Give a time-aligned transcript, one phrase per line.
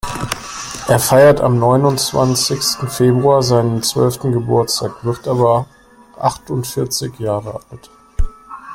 [0.87, 5.67] Er feiert am neunundzwanzigsten Februar seinen zwölften Geburtstag, wird aber
[6.17, 7.91] achtundvierzig Jahre alt.